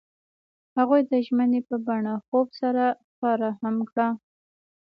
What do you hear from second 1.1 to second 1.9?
د ژمنې په